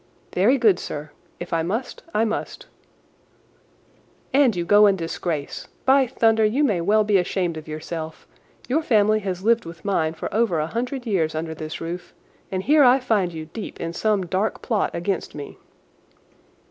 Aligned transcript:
"Very 0.33 0.57
good, 0.57 0.79
sir. 0.79 1.11
If 1.39 1.53
I 1.53 1.61
must 1.61 2.01
I 2.11 2.25
must." 2.25 2.65
"And 4.33 4.55
you 4.55 4.65
go 4.65 4.87
in 4.87 4.95
disgrace. 4.95 5.67
By 5.85 6.07
thunder, 6.07 6.43
you 6.43 6.63
may 6.63 6.81
well 6.81 7.03
be 7.03 7.19
ashamed 7.19 7.55
of 7.55 7.67
yourself. 7.67 8.25
Your 8.67 8.81
family 8.81 9.19
has 9.19 9.43
lived 9.43 9.63
with 9.63 9.85
mine 9.85 10.15
for 10.15 10.33
over 10.33 10.57
a 10.59 10.65
hundred 10.65 11.05
years 11.05 11.35
under 11.35 11.53
this 11.53 11.79
roof, 11.79 12.15
and 12.51 12.63
here 12.63 12.83
I 12.83 12.99
find 12.99 13.31
you 13.31 13.45
deep 13.45 13.79
in 13.79 13.93
some 13.93 14.25
dark 14.25 14.63
plot 14.63 14.89
against 14.95 15.35
me." 15.35 15.59